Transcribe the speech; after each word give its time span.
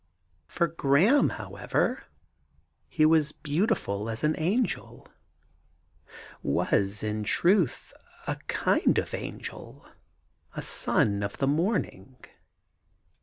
For 0.47 0.65
Graham, 0.65 1.29
however, 1.29 2.05
he 2.89 3.05
was 3.05 3.33
beautiful 3.33 4.09
as 4.09 4.23
an 4.23 4.33
angel— 4.39 5.07
was, 6.41 7.03
in 7.03 7.23
truth, 7.23 7.93
a 8.25 8.37
kind 8.47 8.97
of 8.97 9.13
angel, 9.13 9.85
a 10.55 10.59
^ 10.61 10.63
son 10.63 11.21
of 11.21 11.37
the 11.37 11.45
morning.' 11.45 12.17